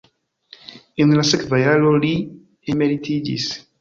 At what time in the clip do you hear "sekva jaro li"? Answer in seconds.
1.33-2.11